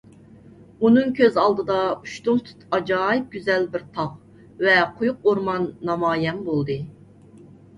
ئۇنىڭ 0.85 1.11
كۆز 1.19 1.35
ئالدىدا 1.41 1.75
ئۇشتۇمتۇت 1.97 2.63
ئاجايىپ 2.77 3.27
گۈزەل 3.37 3.67
بىر 3.75 3.83
تاغ 3.99 4.17
ۋە 4.69 4.79
قويۇق 4.97 5.29
ئورمان 5.31 5.69
نامايان 5.91 6.43
بولدى. 6.49 6.81